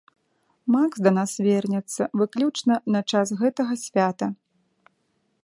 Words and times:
Макс 0.75 0.97
да 1.07 1.11
нас 1.17 1.31
вернецца 1.47 2.03
выключна 2.23 2.75
на 2.97 3.01
час 3.13 3.27
гэтага 3.43 3.73
свята. 3.87 4.27